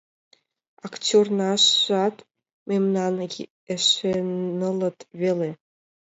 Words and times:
Актёрнажат 0.87 2.15
мемнан 2.69 3.13
эше 3.73 4.13
нылыт 4.59 4.97
веле. 5.19 5.49